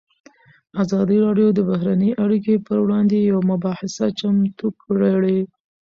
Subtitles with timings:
[0.83, 5.39] ازادي راډیو د بهرنۍ اړیکې پر وړاندې یوه مباحثه چمتو کړې.